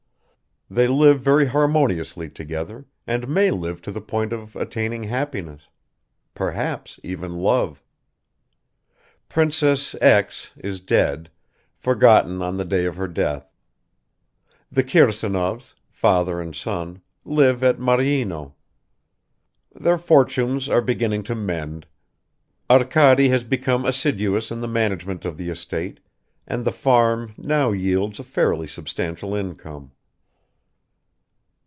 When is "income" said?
29.35-29.91